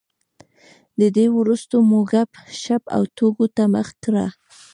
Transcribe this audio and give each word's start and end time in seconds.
تر 0.99 1.07
دې 1.15 1.25
وروسته 1.37 1.75
مو 1.89 1.99
ګپ 2.11 2.31
شپ 2.61 2.83
او 2.95 3.01
ټوکو 3.15 3.45
ته 3.55 3.63
مخه 3.73 3.95
کړه. 4.03 4.25